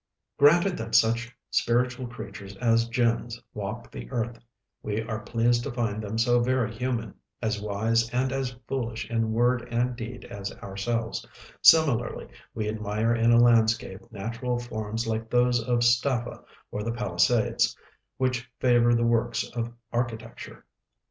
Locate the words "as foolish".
8.31-9.07